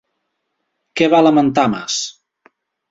[1.01, 2.03] Què va lamentar Mas?